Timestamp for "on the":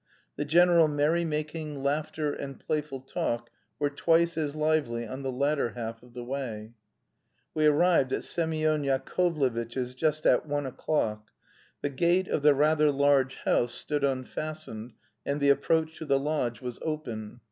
5.05-5.31